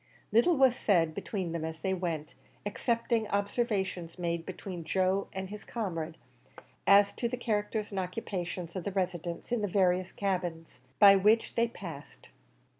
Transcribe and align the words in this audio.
Little 0.31 0.57
was 0.57 0.75
said 0.75 1.13
between 1.13 1.51
them 1.51 1.63
as 1.63 1.81
they 1.81 1.93
went, 1.93 2.33
excepting 2.65 3.27
observations 3.27 4.17
made 4.17 4.47
between 4.47 4.83
Joe 4.83 5.27
and 5.31 5.51
his 5.51 5.63
comrade, 5.63 6.17
as 6.87 7.13
to 7.13 7.29
the 7.29 7.37
characters 7.37 7.91
and 7.91 7.99
occupations 7.99 8.75
of 8.75 8.83
the 8.83 8.91
residents 8.93 9.51
in 9.51 9.61
the 9.61 9.67
various 9.67 10.11
cabins 10.11 10.79
by 10.97 11.15
which 11.15 11.53
they 11.53 11.67
passed. 11.67 12.29